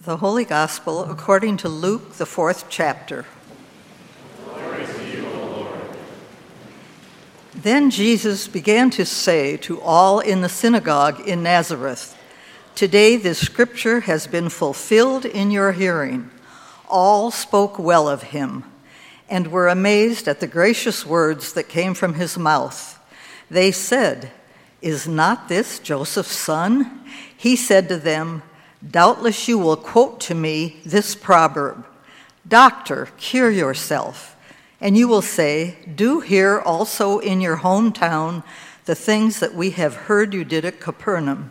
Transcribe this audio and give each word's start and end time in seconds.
The 0.00 0.18
Holy 0.18 0.44
Gospel 0.44 1.10
according 1.10 1.56
to 1.58 1.68
Luke, 1.68 2.14
the 2.14 2.24
fourth 2.24 2.66
chapter. 2.68 3.26
Then 7.52 7.90
Jesus 7.90 8.46
began 8.46 8.90
to 8.90 9.04
say 9.04 9.56
to 9.56 9.80
all 9.80 10.20
in 10.20 10.40
the 10.40 10.48
synagogue 10.48 11.26
in 11.26 11.42
Nazareth, 11.42 12.16
Today 12.76 13.16
this 13.16 13.40
scripture 13.40 14.00
has 14.00 14.28
been 14.28 14.48
fulfilled 14.50 15.24
in 15.24 15.50
your 15.50 15.72
hearing. 15.72 16.30
All 16.88 17.32
spoke 17.32 17.76
well 17.76 18.08
of 18.08 18.22
him 18.22 18.62
and 19.28 19.48
were 19.48 19.66
amazed 19.66 20.28
at 20.28 20.38
the 20.38 20.46
gracious 20.46 21.04
words 21.04 21.54
that 21.54 21.68
came 21.68 21.94
from 21.94 22.14
his 22.14 22.38
mouth. 22.38 23.00
They 23.50 23.72
said, 23.72 24.30
Is 24.80 25.08
not 25.08 25.48
this 25.48 25.80
Joseph's 25.80 26.36
son? 26.36 27.04
He 27.36 27.56
said 27.56 27.88
to 27.88 27.96
them, 27.96 28.44
Doubtless 28.86 29.48
you 29.48 29.58
will 29.58 29.76
quote 29.76 30.20
to 30.20 30.34
me 30.34 30.80
this 30.84 31.14
proverb 31.14 31.84
Doctor, 32.46 33.08
cure 33.18 33.50
yourself. 33.50 34.36
And 34.80 34.96
you 34.96 35.08
will 35.08 35.22
say, 35.22 35.76
Do 35.92 36.20
here 36.20 36.60
also 36.60 37.18
in 37.18 37.40
your 37.40 37.58
hometown 37.58 38.44
the 38.84 38.94
things 38.94 39.40
that 39.40 39.54
we 39.54 39.70
have 39.70 39.94
heard 39.94 40.32
you 40.32 40.44
did 40.44 40.64
at 40.64 40.80
Capernaum. 40.80 41.50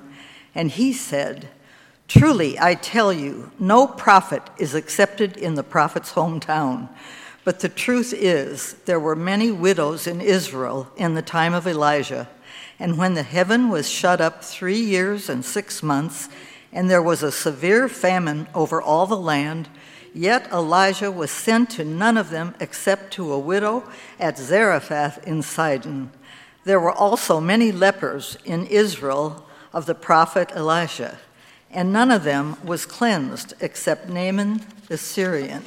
And 0.55 0.71
he 0.71 0.94
said, 0.94 1.49
Truly, 2.08 2.58
I 2.58 2.73
tell 2.73 3.12
you, 3.12 3.52
no 3.59 3.85
prophet 3.85 4.41
is 4.57 4.73
accepted 4.73 5.35
in 5.35 5.55
the 5.55 5.63
prophet's 5.63 6.13
hometown. 6.13 6.90
But 7.44 7.59
the 7.59 7.70
truth 7.70 8.13
is, 8.13 8.73
there 8.85 8.99
were 8.99 9.16
many 9.16 9.52
widows 9.52 10.07
in 10.07 10.21
Israel 10.21 10.90
in 10.96 11.13
the 11.13 11.21
time 11.21 11.54
of 11.54 11.68
Elijah. 11.68 12.30
And 12.80 12.98
when 12.98 13.13
the 13.13 13.23
heaven 13.23 13.70
was 13.70 13.90
shut 13.90 14.21
up 14.21 14.44
three 14.44 14.80
years 14.80 15.30
and 15.30 15.44
six 15.44 15.84
months, 15.84 16.30
and 16.77 16.91
there 16.91 17.02
was 17.02 17.23
a 17.23 17.31
severe 17.31 17.90
famine 17.90 18.48
over 18.54 18.80
all 18.80 19.08
the 19.08 19.18
land. 19.18 19.68
Yet 20.13 20.52
Elijah 20.52 21.12
was 21.12 21.32
sent 21.32 21.71
to 21.71 21.84
none 21.84 22.18
of 22.18 22.29
them 22.29 22.54
except 22.60 23.12
to 23.13 23.34
a 23.34 23.40
widow 23.40 23.84
at 24.20 24.38
Zarephath 24.38 25.26
in 25.26 25.41
Sidon. 25.41 26.12
There 26.66 26.79
were 26.79 26.91
also 26.91 27.41
many 27.41 27.71
lepers 27.71 28.38
in 28.46 28.68
Israel 28.68 29.43
of 29.74 29.88
the 29.88 29.96
prophet 29.96 30.51
Elisha, 30.54 31.18
and 31.71 31.91
none 31.91 32.12
of 32.12 32.24
them 32.24 32.57
was 32.63 32.85
cleansed 32.85 33.55
except 33.60 34.07
Naaman 34.07 34.63
the 34.88 34.99
Syrian. 34.99 35.63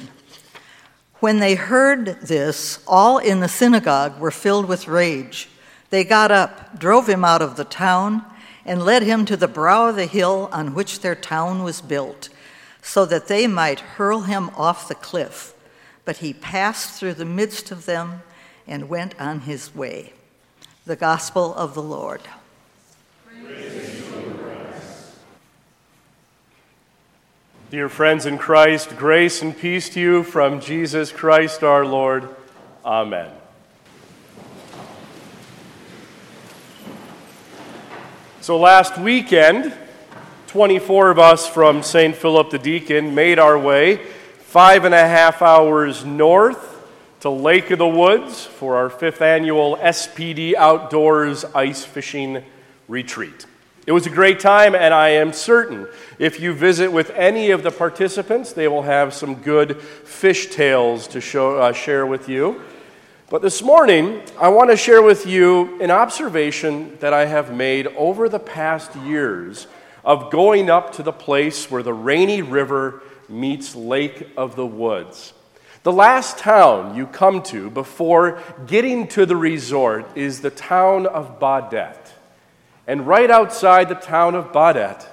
When 1.15 1.39
they 1.39 1.55
heard 1.55 2.21
this, 2.21 2.79
all 2.87 3.17
in 3.17 3.41
the 3.41 3.49
synagogue 3.49 4.17
were 4.17 4.31
filled 4.31 4.65
with 4.65 4.87
rage. 4.87 5.49
They 5.89 6.05
got 6.05 6.31
up, 6.31 6.79
drove 6.79 7.09
him 7.09 7.25
out 7.25 7.41
of 7.41 7.57
the 7.57 7.65
town, 7.65 8.23
and 8.65 8.83
led 8.83 9.03
him 9.03 9.25
to 9.25 9.37
the 9.37 9.47
brow 9.47 9.89
of 9.89 9.95
the 9.95 10.05
hill 10.05 10.49
on 10.51 10.73
which 10.73 10.99
their 10.99 11.15
town 11.15 11.63
was 11.63 11.81
built, 11.81 12.29
so 12.81 13.05
that 13.05 13.27
they 13.27 13.47
might 13.47 13.79
hurl 13.79 14.21
him 14.21 14.49
off 14.55 14.87
the 14.87 14.95
cliff. 14.95 15.53
But 16.05 16.17
he 16.17 16.33
passed 16.33 16.99
through 16.99 17.15
the 17.15 17.25
midst 17.25 17.71
of 17.71 17.85
them 17.85 18.23
and 18.67 18.89
went 18.89 19.19
on 19.19 19.41
his 19.41 19.73
way. 19.75 20.13
The 20.85 20.95
Gospel 20.95 21.53
of 21.55 21.73
the 21.73 21.83
Lord. 21.83 22.21
Dear 27.71 27.87
friends 27.87 28.25
in 28.25 28.37
Christ, 28.37 28.97
grace 28.97 29.41
and 29.41 29.57
peace 29.57 29.87
to 29.91 29.99
you 30.01 30.23
from 30.23 30.59
Jesus 30.59 31.09
Christ 31.09 31.63
our 31.63 31.85
Lord. 31.85 32.27
Amen. 32.83 33.31
So 38.41 38.57
last 38.57 38.97
weekend, 38.97 39.71
24 40.47 41.11
of 41.11 41.19
us 41.19 41.47
from 41.47 41.83
St. 41.83 42.15
Philip 42.15 42.49
the 42.49 42.57
Deacon 42.57 43.13
made 43.13 43.37
our 43.37 43.55
way 43.55 43.97
five 43.97 44.83
and 44.83 44.95
a 44.95 45.07
half 45.07 45.43
hours 45.43 46.03
north 46.03 46.83
to 47.19 47.29
Lake 47.29 47.69
of 47.69 47.77
the 47.77 47.87
Woods 47.87 48.43
for 48.43 48.77
our 48.77 48.89
fifth 48.89 49.21
annual 49.21 49.77
SPD 49.77 50.55
Outdoors 50.55 51.45
Ice 51.53 51.85
Fishing 51.85 52.43
Retreat. 52.87 53.45
It 53.85 53.91
was 53.91 54.07
a 54.07 54.09
great 54.09 54.39
time, 54.39 54.73
and 54.73 54.91
I 54.91 55.09
am 55.09 55.33
certain 55.33 55.87
if 56.17 56.39
you 56.39 56.53
visit 56.53 56.91
with 56.91 57.11
any 57.11 57.51
of 57.51 57.61
the 57.61 57.69
participants, 57.69 58.53
they 58.53 58.67
will 58.67 58.81
have 58.81 59.13
some 59.13 59.35
good 59.35 59.79
fish 59.79 60.47
tales 60.47 61.07
to 61.09 61.21
show, 61.21 61.59
uh, 61.59 61.73
share 61.73 62.07
with 62.07 62.27
you. 62.27 62.59
But 63.31 63.41
this 63.41 63.63
morning, 63.63 64.23
I 64.37 64.49
want 64.49 64.71
to 64.71 64.75
share 64.75 65.01
with 65.01 65.25
you 65.25 65.81
an 65.81 65.89
observation 65.89 66.97
that 66.99 67.13
I 67.13 67.27
have 67.27 67.55
made 67.55 67.87
over 67.87 68.27
the 68.27 68.39
past 68.39 68.93
years 68.97 69.67
of 70.03 70.29
going 70.29 70.69
up 70.69 70.91
to 70.95 71.01
the 71.01 71.13
place 71.13 71.71
where 71.71 71.81
the 71.81 71.93
Rainy 71.93 72.41
River 72.41 73.01
meets 73.29 73.73
Lake 73.73 74.27
of 74.35 74.57
the 74.57 74.65
Woods. 74.65 75.31
The 75.83 75.93
last 75.93 76.39
town 76.39 76.97
you 76.97 77.07
come 77.07 77.41
to 77.43 77.69
before 77.69 78.41
getting 78.67 79.07
to 79.07 79.25
the 79.25 79.37
resort 79.37 80.17
is 80.17 80.41
the 80.41 80.51
town 80.51 81.05
of 81.07 81.39
Baudette. 81.39 82.11
And 82.85 83.07
right 83.07 83.31
outside 83.31 83.87
the 83.87 83.95
town 83.95 84.35
of 84.35 84.51
Baudette 84.51 85.07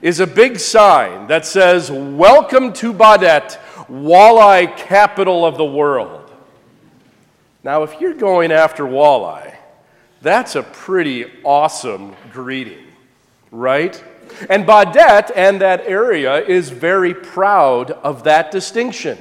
is 0.00 0.20
a 0.20 0.26
big 0.26 0.58
sign 0.58 1.26
that 1.26 1.44
says, 1.44 1.90
Welcome 1.90 2.72
to 2.72 2.94
Baudette, 2.94 3.58
walleye 3.90 4.74
capital 4.74 5.44
of 5.44 5.58
the 5.58 5.66
world. 5.66 6.27
Now, 7.64 7.82
if 7.82 8.00
you're 8.00 8.14
going 8.14 8.52
after 8.52 8.84
walleye, 8.84 9.56
that's 10.22 10.54
a 10.54 10.62
pretty 10.62 11.26
awesome 11.44 12.14
greeting, 12.32 12.86
right? 13.50 14.02
And 14.48 14.64
Baudette 14.64 15.32
and 15.34 15.60
that 15.60 15.82
area 15.86 16.36
is 16.44 16.70
very 16.70 17.14
proud 17.14 17.90
of 17.90 18.24
that 18.24 18.50
distinction. 18.50 19.18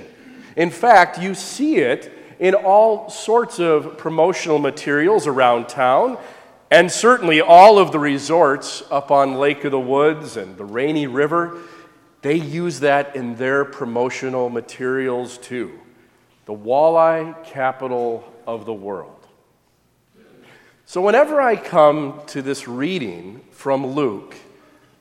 In 0.55 0.69
fact, 0.69 1.19
you 1.19 1.33
see 1.33 1.77
it 1.77 2.13
in 2.39 2.53
all 2.53 3.09
sorts 3.09 3.59
of 3.59 3.97
promotional 3.97 4.59
materials 4.59 5.25
around 5.25 5.67
town, 5.67 6.17
and 6.69 6.91
certainly 6.91 7.41
all 7.41 7.79
of 7.79 7.91
the 7.91 7.99
resorts 7.99 8.83
up 8.91 9.09
on 9.09 9.35
Lake 9.35 9.63
of 9.63 9.71
the 9.71 9.79
Woods 9.79 10.37
and 10.37 10.57
the 10.57 10.65
Rainy 10.65 11.07
River, 11.07 11.57
they 12.21 12.35
use 12.35 12.81
that 12.81 13.15
in 13.15 13.35
their 13.37 13.65
promotional 13.65 14.49
materials 14.49 15.39
too 15.39 15.79
the 16.47 16.55
walleye 16.55 17.43
capital 17.43 18.23
of 18.47 18.65
the 18.65 18.73
world. 18.73 19.13
So, 20.85 21.01
whenever 21.01 21.41
I 21.41 21.57
come 21.57 22.21
to 22.27 22.41
this 22.41 22.69
reading 22.69 23.41
from 23.51 23.85
Luke 23.85 24.33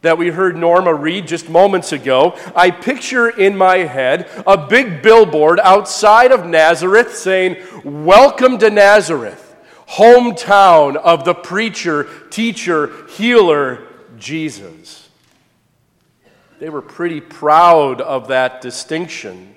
that 0.03 0.19
we 0.19 0.31
heard 0.31 0.57
Norma 0.57 0.93
read 0.93 1.29
just 1.29 1.49
moments 1.49 1.93
ago, 1.93 2.37
I 2.57 2.73
picture 2.73 3.29
in 3.29 3.57
my 3.57 3.77
head 3.79 4.29
a 4.45 4.59
big 4.59 5.03
billboard 5.03 5.61
outside 5.61 6.33
of 6.33 6.45
Nazareth 6.45 7.15
saying, 7.15 7.59
Welcome 7.84 8.59
to 8.59 8.69
Nazareth, 8.69 9.55
hometown 9.91 10.97
of 10.97 11.25
the 11.25 11.34
preacher, 11.34 12.09
teacher, 12.31 13.07
healer, 13.11 13.87
Jesus. 14.19 15.09
They 16.59 16.71
were 16.71 16.83
pretty 16.83 17.21
proud 17.21 18.01
of 18.01 18.27
that 18.28 18.61
distinction 18.61 19.56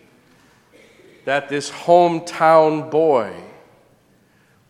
that 1.30 1.48
this 1.48 1.70
hometown 1.70 2.90
boy 2.90 3.32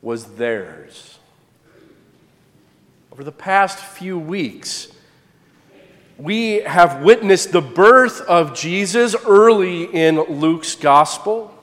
was 0.02 0.26
theirs. 0.36 1.18
Over 3.14 3.24
the 3.24 3.32
past 3.32 3.80
few 3.80 4.20
weeks, 4.20 4.90
we 6.18 6.56
have 6.64 7.02
witnessed 7.02 7.54
the 7.54 7.62
birth 7.62 8.20
of 8.20 8.54
Jesus 8.54 9.16
early 9.26 9.84
in 9.84 10.20
Luke's 10.24 10.76
gospel. 10.76 11.58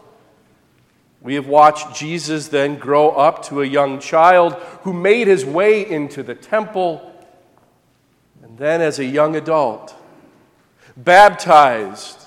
We 1.20 1.34
have 1.34 1.46
watched 1.46 1.94
Jesus 1.94 2.48
then 2.48 2.78
grow 2.78 3.10
up 3.10 3.44
to 3.48 3.60
a 3.60 3.66
young 3.66 4.00
child 4.00 4.54
who 4.80 4.94
made 4.94 5.26
his 5.26 5.44
way 5.44 5.86
into 5.86 6.22
the 6.22 6.34
temple, 6.34 7.12
and 8.42 8.56
then 8.56 8.80
as 8.80 8.98
a 8.98 9.04
young 9.04 9.36
adult, 9.36 9.94
baptized, 10.96 12.18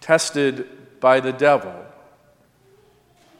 tested 0.00 0.68
by 1.00 1.20
the 1.20 1.32
devil 1.32 1.74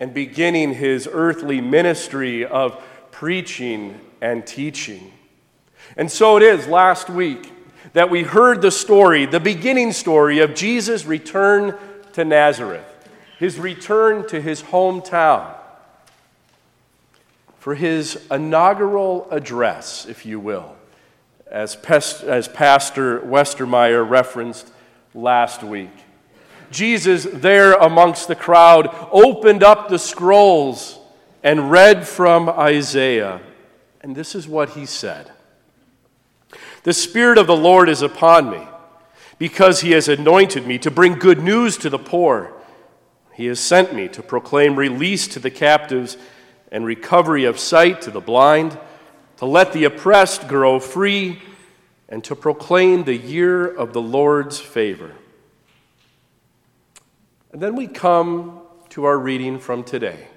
and 0.01 0.15
beginning 0.15 0.75
his 0.75 1.09
earthly 1.11 1.61
ministry 1.61 2.45
of 2.45 2.83
preaching 3.11 4.01
and 4.21 4.47
teaching. 4.47 5.13
And 5.97 6.11
so 6.11 6.37
it 6.37 6.43
is 6.43 6.67
last 6.67 7.11
week 7.11 7.53
that 7.93 8.11
we 8.11 8.23
heard 8.23 8.63
the 8.63 8.71
story, 8.71 9.27
the 9.27 9.41
beginning 9.41 9.93
story 9.93 10.41
of 10.41 10.55
Jesus' 10.55 11.05
return 11.05 11.75
to 12.13 12.25
Nazareth, 12.25 12.87
his 13.39 13.59
return 13.59 14.27
to 14.29 14.41
his 14.41 14.63
hometown 14.63 15.55
for 17.59 17.75
his 17.75 18.25
inaugural 18.31 19.27
address, 19.31 20.07
if 20.07 20.25
you 20.25 20.39
will, 20.39 20.77
as, 21.51 21.77
as 22.23 22.49
Pastor 22.49 23.21
Westermeyer 23.21 24.09
referenced 24.09 24.71
last 25.15 25.63
week. 25.63 25.91
Jesus, 26.71 27.27
there 27.31 27.75
amongst 27.75 28.29
the 28.29 28.35
crowd, 28.35 28.89
opened 29.11 29.63
up 29.63 29.89
the 29.89 29.99
scrolls 29.99 30.99
and 31.43 31.71
read 31.71 32.07
from 32.07 32.49
Isaiah. 32.49 33.41
And 34.01 34.15
this 34.15 34.35
is 34.35 34.47
what 34.47 34.71
he 34.71 34.87
said 34.87 35.31
The 36.83 36.93
Spirit 36.93 37.39
of 37.39 37.47
the 37.47 37.57
Lord 37.57 37.89
is 37.89 38.03
upon 38.03 38.51
me, 38.51 38.67
because 39.39 39.81
he 39.81 39.93
has 39.93 40.09
anointed 40.09 40.67
me 40.67 40.79
to 40.79 40.91
bring 40.91 41.15
good 41.15 41.41
news 41.41 41.77
to 41.79 41.91
the 41.91 41.99
poor. 41.99 42.53
He 43.35 43.47
has 43.47 43.61
sent 43.61 43.95
me 43.95 44.09
to 44.09 44.23
proclaim 44.23 44.75
release 44.77 45.29
to 45.29 45.39
the 45.39 45.51
captives 45.51 46.17
and 46.73 46.85
recovery 46.85 47.45
of 47.45 47.59
sight 47.59 48.03
to 48.03 48.11
the 48.11 48.21
blind, 48.21 48.79
to 49.37 49.47
let 49.47 49.73
the 49.73 49.85
oppressed 49.85 50.49
grow 50.49 50.81
free, 50.81 51.41
and 52.09 52.25
to 52.25 52.35
proclaim 52.35 53.05
the 53.05 53.17
year 53.17 53.67
of 53.67 53.93
the 53.93 54.01
Lord's 54.01 54.59
favor. 54.59 55.13
And 57.59 57.63
then 57.65 57.75
we 57.75 57.89
come 57.89 58.61
to 58.91 59.05
our 59.07 59.19
reading 59.19 59.59
from 59.59 59.83
today. 59.83 60.29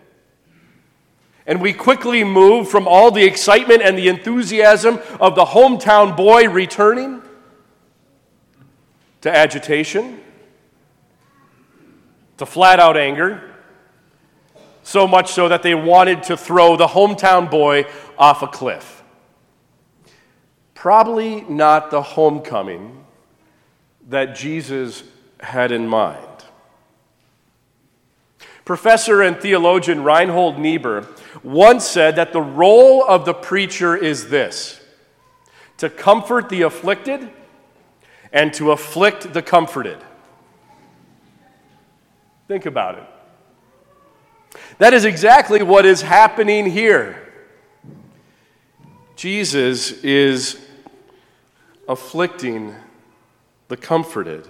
And 1.46 1.62
we 1.62 1.72
quickly 1.72 2.24
move 2.24 2.68
from 2.68 2.88
all 2.88 3.12
the 3.12 3.24
excitement 3.24 3.84
and 3.84 3.96
the 3.96 4.08
enthusiasm 4.08 4.98
of 5.20 5.36
the 5.36 5.46
hometown 5.46 6.18
boy 6.18 6.50
returning 6.50 7.22
to 9.22 9.30
agitation, 9.30 10.20
to 12.38 12.48
flat 12.48 12.80
out 12.80 12.98
anger, 12.98 13.52
so 14.82 15.06
much 15.06 15.32
so 15.32 15.48
that 15.48 15.62
they 15.62 15.76
wanted 15.76 16.24
to 16.24 16.36
throw 16.36 16.76
the 16.76 16.88
hometown 16.88 17.52
boy 17.52 17.86
off 18.18 18.42
a 18.42 18.48
cliff. 18.48 19.04
Probably 20.74 21.42
not 21.42 21.92
the 21.92 22.02
homecoming 22.02 23.06
that 24.10 24.36
Jesus 24.36 25.04
had 25.40 25.72
in 25.72 25.88
mind. 25.88 26.31
Professor 28.66 29.22
and 29.22 29.38
theologian 29.38 30.04
Reinhold 30.04 30.60
Niebuhr 30.60 31.08
once 31.44 31.86
said 31.86 32.16
that 32.16 32.34
the 32.34 32.42
role 32.42 33.04
of 33.04 33.26
the 33.26 33.34
preacher 33.34 33.96
is 33.96 34.30
this 34.30 34.80
to 35.78 35.90
comfort 35.90 36.50
the 36.50 36.62
afflicted 36.62 37.30
and 38.32 38.54
to 38.54 38.72
afflict 38.72 39.34
the 39.34 39.42
comforted. 39.42 39.98
Think 42.48 42.66
about 42.66 42.98
it. 42.98 44.60
That 44.78 44.94
is 44.94 45.06
exactly 45.06 45.64
what 45.64 45.86
is 45.86 46.02
happening 46.02 46.70
here. 46.70 47.18
Jesus 49.16 49.92
is 50.04 50.60
afflicting 51.88 52.76
the 53.70 53.78
comforted. 53.78 54.48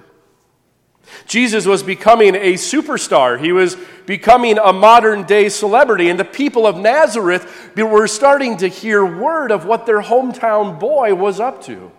Jesus 1.26 1.66
was 1.66 1.84
becoming 1.84 2.36
a 2.36 2.54
superstar. 2.54 3.40
He 3.40 3.52
was 3.52 3.78
becoming 4.06 4.58
a 4.58 4.74
modern 4.74 5.24
day 5.24 5.50
celebrity. 5.50 6.10
And 6.10 6.20
the 6.20 6.26
people 6.26 6.66
of 6.66 6.78
Nazareth 6.78 7.72
were 7.76 8.08
starting 8.08 8.58
to 8.58 8.68
hear 8.68 9.06
word 9.06 9.52
of 9.52 9.66
what 9.66 9.86
their 9.86 10.02
hometown 10.02 10.80
boy 10.80 11.16
was 11.16 11.40
up 11.40 11.64
to 11.66 11.92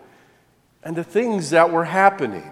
and 0.83 0.97
the 0.97 1.05
things 1.05 1.51
that 1.51 1.71
were 1.71 1.85
happening. 1.85 2.51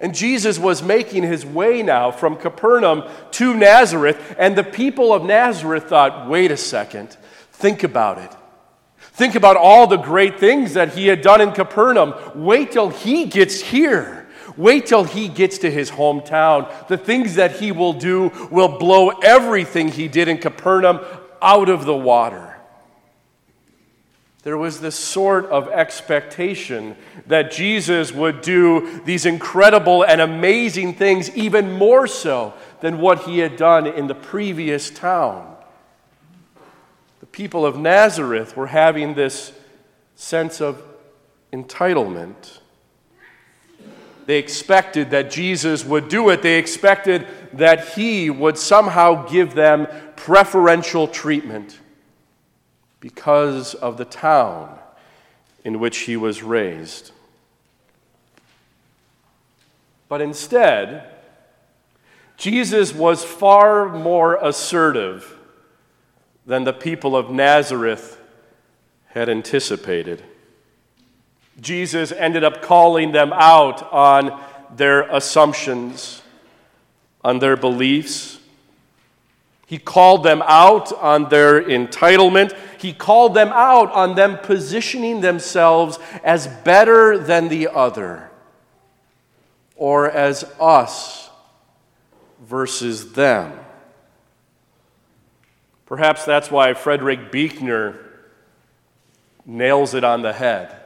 And 0.00 0.14
Jesus 0.14 0.58
was 0.58 0.82
making 0.82 1.22
his 1.22 1.46
way 1.46 1.82
now 1.82 2.10
from 2.10 2.36
Capernaum 2.36 3.04
to 3.32 3.54
Nazareth, 3.54 4.34
and 4.38 4.56
the 4.56 4.64
people 4.64 5.12
of 5.12 5.24
Nazareth 5.24 5.84
thought, 5.84 6.28
wait 6.28 6.50
a 6.50 6.56
second, 6.56 7.16
think 7.52 7.84
about 7.84 8.18
it. 8.18 8.30
Think 8.98 9.34
about 9.34 9.56
all 9.56 9.86
the 9.86 9.96
great 9.96 10.40
things 10.40 10.74
that 10.74 10.94
he 10.94 11.06
had 11.06 11.22
done 11.22 11.40
in 11.40 11.52
Capernaum. 11.52 12.14
Wait 12.34 12.72
till 12.72 12.88
he 12.88 13.26
gets 13.26 13.60
here. 13.60 14.23
Wait 14.56 14.86
till 14.86 15.04
he 15.04 15.28
gets 15.28 15.58
to 15.58 15.70
his 15.70 15.90
hometown. 15.90 16.88
The 16.88 16.96
things 16.96 17.34
that 17.34 17.56
he 17.56 17.72
will 17.72 17.92
do 17.92 18.30
will 18.50 18.78
blow 18.78 19.08
everything 19.08 19.88
he 19.88 20.08
did 20.08 20.28
in 20.28 20.38
Capernaum 20.38 21.00
out 21.42 21.68
of 21.68 21.84
the 21.84 21.96
water 21.96 22.54
there 24.44 24.58
was 24.58 24.80
this 24.80 24.94
sort 24.94 25.46
of 25.46 25.68
expectation 25.68 26.96
that 27.26 27.50
Jesus 27.50 28.12
would 28.12 28.42
do 28.42 29.00
these 29.06 29.24
incredible 29.24 30.04
and 30.04 30.20
amazing 30.20 30.94
things, 30.94 31.34
even 31.34 31.72
more 31.72 32.06
so 32.06 32.52
than 32.82 33.00
what 33.00 33.22
he 33.22 33.38
had 33.38 33.56
done 33.56 33.86
in 33.86 34.06
the 34.06 34.14
previous 34.14 34.90
town. 34.90 35.56
The 37.20 37.26
people 37.26 37.64
of 37.64 37.78
Nazareth 37.78 38.54
were 38.54 38.66
having 38.66 39.14
this 39.14 39.54
sense 40.14 40.60
of 40.60 40.82
entitlement. 41.50 42.58
They 44.26 44.38
expected 44.38 45.10
that 45.10 45.30
Jesus 45.30 45.84
would 45.84 46.08
do 46.08 46.30
it. 46.30 46.42
They 46.42 46.58
expected 46.58 47.26
that 47.52 47.88
he 47.90 48.30
would 48.30 48.56
somehow 48.56 49.28
give 49.28 49.54
them 49.54 49.86
preferential 50.16 51.08
treatment 51.08 51.78
because 53.00 53.74
of 53.74 53.98
the 53.98 54.04
town 54.04 54.78
in 55.62 55.78
which 55.78 55.98
he 55.98 56.16
was 56.16 56.42
raised. 56.42 57.12
But 60.08 60.20
instead, 60.20 61.10
Jesus 62.36 62.94
was 62.94 63.24
far 63.24 63.88
more 63.88 64.36
assertive 64.36 65.38
than 66.46 66.64
the 66.64 66.72
people 66.72 67.16
of 67.16 67.30
Nazareth 67.30 68.20
had 69.08 69.28
anticipated. 69.28 70.22
Jesus 71.60 72.12
ended 72.12 72.44
up 72.44 72.62
calling 72.62 73.12
them 73.12 73.32
out 73.32 73.92
on 73.92 74.42
their 74.76 75.02
assumptions, 75.02 76.22
on 77.22 77.38
their 77.38 77.56
beliefs. 77.56 78.38
He 79.66 79.78
called 79.78 80.24
them 80.24 80.42
out 80.46 80.92
on 80.92 81.28
their 81.28 81.62
entitlement. 81.62 82.56
He 82.78 82.92
called 82.92 83.34
them 83.34 83.48
out 83.48 83.90
on 83.92 84.14
them 84.14 84.38
positioning 84.42 85.20
themselves 85.20 85.98
as 86.22 86.46
better 86.46 87.16
than 87.16 87.48
the 87.48 87.68
other, 87.68 88.30
or 89.76 90.10
as 90.10 90.44
us 90.60 91.30
versus 92.42 93.12
them. 93.12 93.58
Perhaps 95.86 96.24
that's 96.24 96.50
why 96.50 96.74
Frederick 96.74 97.30
Buechner 97.30 97.98
nails 99.46 99.94
it 99.94 100.04
on 100.04 100.22
the 100.22 100.32
head. 100.32 100.83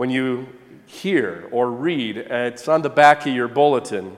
When 0.00 0.08
you 0.08 0.48
hear 0.86 1.46
or 1.50 1.70
read, 1.70 2.16
it's 2.16 2.68
on 2.68 2.80
the 2.80 2.88
back 2.88 3.26
of 3.26 3.34
your 3.34 3.48
bulletin 3.48 4.16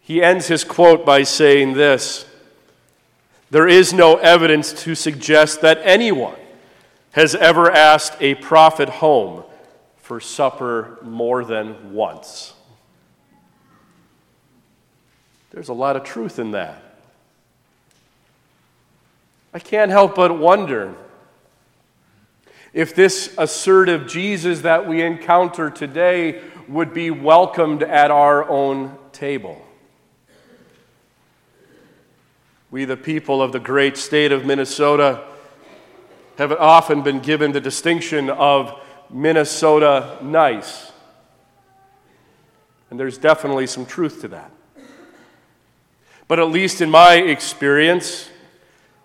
he 0.00 0.22
ends 0.22 0.46
his 0.46 0.64
quote 0.64 1.04
by 1.04 1.24
saying 1.24 1.74
this 1.74 2.24
There 3.50 3.68
is 3.68 3.92
no 3.92 4.16
evidence 4.16 4.72
to 4.84 4.94
suggest 4.94 5.60
that 5.60 5.80
anyone 5.82 6.38
has 7.12 7.34
ever 7.34 7.70
asked 7.70 8.16
a 8.22 8.36
prophet 8.36 8.88
home 8.88 9.44
for 9.98 10.18
supper 10.18 10.96
more 11.02 11.44
than 11.44 11.92
once. 11.92 12.54
There's 15.50 15.68
a 15.68 15.74
lot 15.74 15.94
of 15.94 16.04
truth 16.04 16.38
in 16.38 16.52
that. 16.52 16.82
I 19.52 19.58
can't 19.58 19.90
help 19.90 20.14
but 20.14 20.38
wonder 20.38 20.94
if 22.78 22.94
this 22.94 23.34
assertive 23.36 24.06
Jesus 24.06 24.60
that 24.60 24.86
we 24.86 25.02
encounter 25.02 25.68
today 25.68 26.40
would 26.68 26.94
be 26.94 27.10
welcomed 27.10 27.82
at 27.82 28.12
our 28.12 28.48
own 28.48 28.96
table. 29.10 29.60
We, 32.70 32.84
the 32.84 32.96
people 32.96 33.42
of 33.42 33.50
the 33.50 33.58
great 33.58 33.96
state 33.96 34.30
of 34.30 34.46
Minnesota, 34.46 35.24
have 36.36 36.52
often 36.52 37.02
been 37.02 37.18
given 37.18 37.50
the 37.50 37.60
distinction 37.60 38.30
of 38.30 38.80
Minnesota 39.10 40.16
nice. 40.22 40.92
And 42.90 43.00
there's 43.00 43.18
definitely 43.18 43.66
some 43.66 43.86
truth 43.86 44.20
to 44.20 44.28
that. 44.28 44.52
But 46.28 46.38
at 46.38 46.46
least 46.46 46.80
in 46.80 46.92
my 46.92 47.14
experience, 47.14 48.30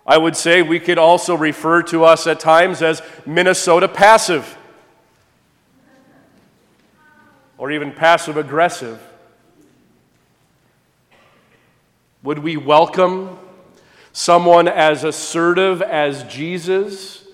I 0.06 0.18
would 0.18 0.36
say 0.36 0.60
we 0.60 0.80
could 0.80 0.98
also 0.98 1.34
refer 1.34 1.82
to 1.84 2.04
us 2.04 2.26
at 2.26 2.38
times 2.38 2.82
as 2.82 3.00
Minnesota 3.24 3.88
passive 3.88 4.58
or 7.56 7.70
even 7.70 7.92
passive 7.92 8.36
aggressive. 8.36 9.00
Would 12.22 12.40
we 12.40 12.56
welcome 12.56 13.38
someone 14.12 14.68
as 14.68 15.04
assertive 15.04 15.80
as 15.80 16.22
Jesus 16.24 17.26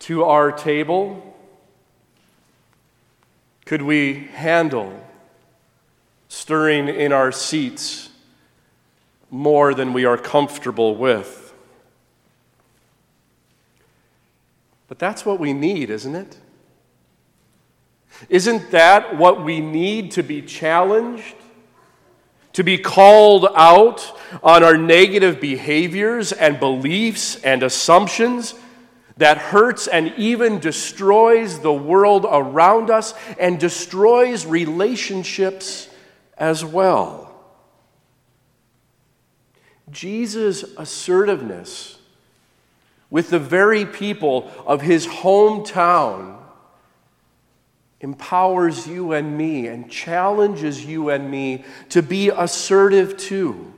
to 0.00 0.24
our 0.24 0.52
table? 0.52 1.36
Could 3.64 3.82
we 3.82 4.28
handle 4.32 5.04
stirring 6.28 6.86
in 6.86 7.12
our 7.12 7.32
seats 7.32 8.10
more 9.30 9.74
than 9.74 9.92
we 9.92 10.04
are 10.04 10.16
comfortable 10.16 10.94
with? 10.94 11.45
But 14.88 14.98
that's 14.98 15.26
what 15.26 15.40
we 15.40 15.52
need, 15.52 15.90
isn't 15.90 16.14
it? 16.14 16.38
Isn't 18.28 18.70
that 18.70 19.16
what 19.16 19.44
we 19.44 19.60
need 19.60 20.12
to 20.12 20.22
be 20.22 20.42
challenged? 20.42 21.34
to 22.56 22.64
be 22.64 22.78
called 22.78 23.46
out 23.54 24.18
on 24.42 24.64
our 24.64 24.78
negative 24.78 25.38
behaviors 25.42 26.32
and 26.32 26.58
beliefs 26.58 27.36
and 27.42 27.62
assumptions 27.62 28.54
that 29.18 29.36
hurts 29.36 29.86
and 29.86 30.14
even 30.16 30.58
destroys 30.58 31.60
the 31.60 31.72
world 31.72 32.24
around 32.26 32.88
us 32.88 33.12
and 33.38 33.60
destroys 33.60 34.46
relationships 34.46 35.90
as 36.38 36.64
well. 36.64 37.30
Jesus' 39.90 40.62
assertiveness 40.78 41.98
with 43.10 43.30
the 43.30 43.38
very 43.38 43.84
people 43.84 44.50
of 44.66 44.82
his 44.82 45.06
hometown 45.06 46.36
empowers 48.00 48.86
you 48.86 49.12
and 49.12 49.36
me 49.36 49.66
and 49.66 49.90
challenges 49.90 50.84
you 50.84 51.10
and 51.10 51.30
me 51.30 51.64
to 51.88 52.02
be 52.02 52.28
assertive 52.28 53.16
too 53.16 53.72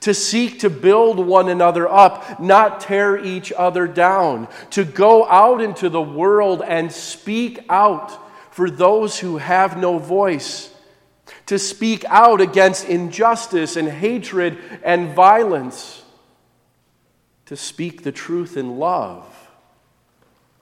to 0.00 0.14
seek 0.14 0.60
to 0.60 0.70
build 0.70 1.18
one 1.18 1.48
another 1.48 1.88
up, 1.88 2.40
not 2.40 2.80
tear 2.80 3.16
each 3.24 3.52
other 3.52 3.86
down, 3.86 4.48
to 4.70 4.84
go 4.84 5.26
out 5.28 5.60
into 5.60 5.88
the 5.88 6.02
world 6.02 6.62
and 6.62 6.92
speak 6.92 7.64
out 7.68 8.12
for 8.52 8.70
those 8.70 9.18
who 9.18 9.38
have 9.38 9.76
no 9.76 9.98
voice, 9.98 10.72
to 11.46 11.58
speak 11.58 12.04
out 12.06 12.40
against 12.40 12.84
injustice 12.84 13.76
and 13.76 13.88
hatred 13.88 14.58
and 14.82 15.14
violence, 15.14 16.02
to 17.46 17.56
speak 17.56 18.02
the 18.02 18.12
truth 18.12 18.56
in 18.56 18.78
love, 18.78 19.50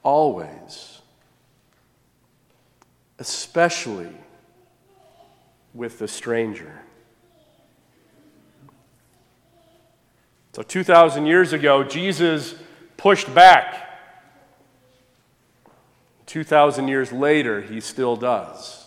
always, 0.02 1.00
especially 3.18 4.12
with 5.72 5.98
the 5.98 6.08
stranger. 6.08 6.80
So, 10.52 10.62
2,000 10.62 11.26
years 11.26 11.52
ago, 11.52 11.82
Jesus 11.82 12.54
pushed 12.96 13.34
back. 13.34 13.80
2,000 16.26 16.86
years 16.86 17.10
later, 17.10 17.60
he 17.60 17.80
still 17.80 18.14
does. 18.14 18.83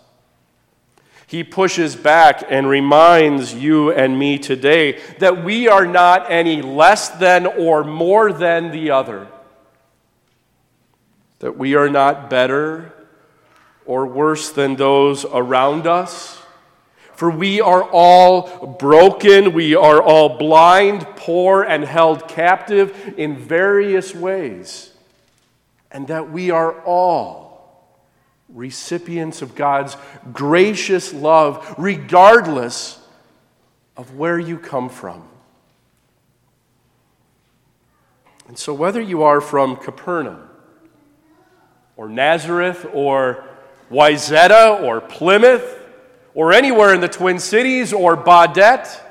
He 1.28 1.44
pushes 1.44 1.96
back 1.96 2.44
and 2.50 2.68
reminds 2.68 3.54
you 3.54 3.92
and 3.92 4.18
me 4.18 4.40
today 4.40 5.00
that 5.20 5.44
we 5.44 5.68
are 5.68 5.86
not 5.86 6.32
any 6.32 6.62
less 6.62 7.10
than 7.10 7.46
or 7.46 7.84
more 7.84 8.34
than 8.34 8.72
the 8.72 8.92
other. 8.92 9.28
That 11.40 11.58
we 11.58 11.76
are 11.76 11.90
not 11.90 12.30
better 12.30 12.94
or 13.86 14.08
worse 14.08 14.52
than 14.52 14.76
those 14.76 15.26
around 15.26 15.86
us 15.86 16.38
for 17.18 17.32
we 17.32 17.62
are 17.62 17.82
all 17.82 18.78
broken, 18.80 19.54
we 19.54 19.74
are 19.74 20.00
all 20.00 20.38
blind, 20.38 21.02
poor, 21.16 21.64
and 21.64 21.84
held 21.84 22.28
captive 22.28 23.16
in 23.18 23.36
various 23.36 24.14
ways. 24.14 24.94
And 25.92 26.08
that 26.10 26.30
we 26.30 26.52
are 26.52 26.80
all 26.84 27.47
recipients 28.50 29.42
of 29.42 29.56
God's 29.56 29.98
gracious 30.34 31.14
love, 31.14 31.76
regardless 31.78 33.00
of 33.96 34.16
where 34.16 34.40
you 34.40 34.58
come 34.58 34.90
from. 34.90 35.28
And 38.48 38.58
so, 38.58 38.74
whether 38.74 39.02
you 39.02 39.24
are 39.24 39.42
from 39.42 39.76
Capernaum, 39.76 40.48
or 41.98 42.08
Nazareth, 42.08 42.86
or 42.94 43.44
Wayzata, 43.92 44.82
or 44.84 45.02
Plymouth, 45.02 45.78
or 46.34 46.54
anywhere 46.54 46.94
in 46.94 47.02
the 47.02 47.08
Twin 47.08 47.40
Cities 47.40 47.92
or 47.92 48.16
Baudette, 48.16 49.02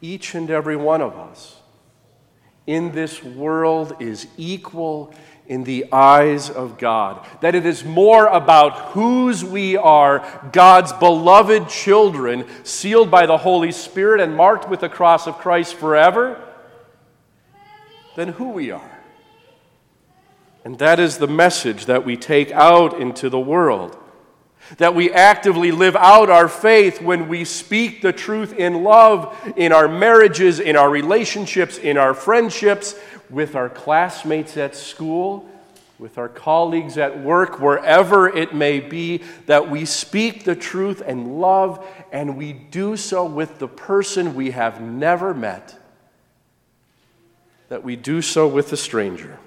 each 0.00 0.34
and 0.36 0.48
every 0.50 0.76
one 0.76 1.02
of 1.02 1.18
us 1.18 1.56
in 2.68 2.92
this 2.92 3.24
world 3.24 3.96
is 3.98 4.28
equal 4.36 5.12
in 5.48 5.64
the 5.64 5.86
eyes 5.90 6.50
of 6.50 6.78
God. 6.78 7.26
That 7.40 7.54
it 7.54 7.66
is 7.66 7.82
more 7.82 8.26
about 8.26 8.92
whose 8.92 9.42
we 9.44 9.76
are, 9.76 10.24
God's 10.52 10.92
beloved 10.92 11.68
children, 11.68 12.46
sealed 12.62 13.10
by 13.10 13.26
the 13.26 13.38
Holy 13.38 13.72
Spirit 13.72 14.20
and 14.20 14.36
marked 14.36 14.68
with 14.68 14.80
the 14.80 14.88
cross 14.88 15.26
of 15.26 15.38
Christ 15.38 15.74
forever, 15.74 16.44
than 18.14 18.28
who 18.28 18.50
we 18.50 18.70
are. 18.70 19.00
And 20.64 20.78
that 20.78 21.00
is 21.00 21.18
the 21.18 21.26
message 21.26 21.86
that 21.86 22.04
we 22.04 22.16
take 22.16 22.50
out 22.52 23.00
into 23.00 23.30
the 23.30 23.40
world 23.40 23.96
that 24.76 24.94
we 24.94 25.10
actively 25.10 25.72
live 25.72 25.96
out 25.96 26.30
our 26.30 26.48
faith 26.48 27.00
when 27.00 27.28
we 27.28 27.44
speak 27.44 28.02
the 28.02 28.12
truth 28.12 28.52
in 28.52 28.84
love 28.84 29.36
in 29.56 29.72
our 29.72 29.88
marriages, 29.88 30.60
in 30.60 30.76
our 30.76 30.90
relationships, 30.90 31.78
in 31.78 31.96
our 31.96 32.14
friendships, 32.14 32.94
with 33.30 33.56
our 33.56 33.68
classmates 33.68 34.56
at 34.56 34.76
school, 34.76 35.48
with 35.98 36.16
our 36.16 36.28
colleagues 36.28 36.96
at 36.96 37.20
work, 37.20 37.60
wherever 37.60 38.28
it 38.28 38.54
may 38.54 38.78
be, 38.78 39.22
that 39.46 39.68
we 39.68 39.84
speak 39.84 40.44
the 40.44 40.54
truth 40.54 41.02
in 41.02 41.38
love 41.38 41.84
and 42.12 42.36
we 42.36 42.52
do 42.52 42.96
so 42.96 43.24
with 43.24 43.58
the 43.58 43.68
person 43.68 44.34
we 44.34 44.52
have 44.52 44.80
never 44.80 45.34
met, 45.34 45.76
that 47.68 47.82
we 47.82 47.96
do 47.96 48.22
so 48.22 48.46
with 48.46 48.72
a 48.72 48.76
stranger. 48.76 49.38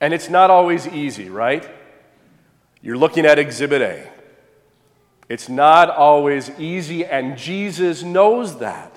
And 0.00 0.12
it's 0.12 0.28
not 0.28 0.50
always 0.50 0.86
easy, 0.86 1.30
right? 1.30 1.68
You're 2.82 2.96
looking 2.96 3.26
at 3.26 3.38
Exhibit 3.38 3.82
A. 3.82 4.10
It's 5.28 5.48
not 5.48 5.90
always 5.90 6.50
easy, 6.58 7.04
and 7.04 7.36
Jesus 7.36 8.02
knows 8.02 8.58
that. 8.58 8.96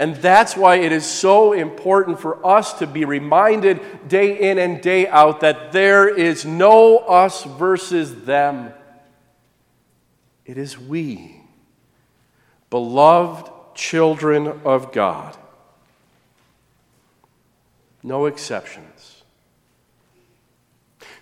And 0.00 0.16
that's 0.16 0.56
why 0.56 0.76
it 0.76 0.92
is 0.92 1.04
so 1.04 1.52
important 1.52 2.18
for 2.18 2.44
us 2.44 2.72
to 2.78 2.86
be 2.86 3.04
reminded 3.04 4.08
day 4.08 4.50
in 4.50 4.58
and 4.58 4.80
day 4.80 5.06
out 5.06 5.40
that 5.40 5.72
there 5.72 6.08
is 6.08 6.46
no 6.46 6.98
us 6.98 7.44
versus 7.44 8.24
them. 8.24 8.72
It 10.46 10.56
is 10.56 10.78
we, 10.78 11.42
beloved 12.70 13.50
children 13.74 14.60
of 14.64 14.90
God. 14.90 15.36
No 18.02 18.24
exceptions. 18.24 19.19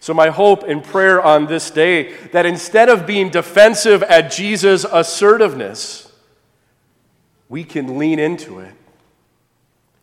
So, 0.01 0.15
my 0.15 0.29
hope 0.29 0.63
and 0.63 0.83
prayer 0.83 1.21
on 1.21 1.47
this 1.47 1.71
day 1.71 2.15
that 2.29 2.47
instead 2.47 2.89
of 2.89 3.07
being 3.07 3.31
defensive 3.31 4.03
at 4.05 4.31
Jesus' 4.31 4.85
assertiveness, 4.85 6.13
we 7.49 7.65
can 7.65 7.99
lean 7.99 8.19
into 8.19 8.61
it 8.61 8.75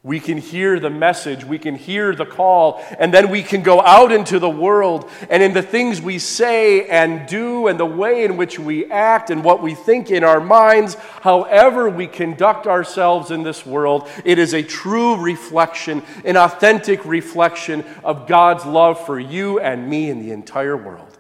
we 0.05 0.19
can 0.19 0.38
hear 0.38 0.79
the 0.79 0.89
message, 0.91 1.43
we 1.43 1.57
can 1.57 1.74
hear 1.74 2.13
the 2.13 2.27
call, 2.27 2.79
and 3.00 3.12
then 3.12 3.31
we 3.31 3.41
can 3.41 3.63
go 3.63 3.81
out 3.81 4.12
into 4.12 4.38
the 4.38 4.47
world 4.47 5.09
and 5.31 5.41
in 5.41 5.51
the 5.51 5.63
things 5.63 6.00
we 6.00 6.19
say 6.19 6.88
and 6.88 7.27
do, 7.27 7.65
and 7.65 7.79
the 7.79 7.88
way 7.88 8.24
in 8.24 8.38
which 8.38 8.59
we 8.59 8.85
act, 8.91 9.31
and 9.31 9.43
what 9.43 9.63
we 9.63 9.74
think 9.74 10.12
in 10.12 10.24
our 10.24 10.39
minds, 10.39 10.93
however 11.21 11.89
we 11.89 12.05
conduct 12.05 12.67
ourselves 12.67 13.31
in 13.31 13.41
this 13.41 13.65
world, 13.65 14.07
it 14.24 14.38
is 14.38 14.53
a 14.53 14.62
true 14.62 15.15
reflection, 15.15 16.03
an 16.24 16.38
authentic 16.38 17.03
reflection 17.03 17.83
of 18.03 18.27
God's 18.27 18.63
love 18.63 19.03
for 19.07 19.19
you 19.19 19.59
and 19.59 19.89
me 19.89 20.12
and 20.12 20.24
the 20.24 20.31
entire 20.31 20.77
world. 20.77 21.17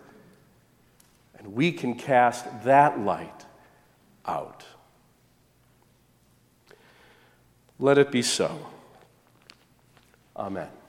And 1.39 1.55
we 1.55 1.71
can 1.71 1.95
cast 1.95 2.45
that 2.65 2.99
light 2.99 3.45
out. 4.27 4.63
Let 7.79 7.97
it 7.97 8.11
be 8.11 8.21
so. 8.21 8.67
Amen. 10.35 10.84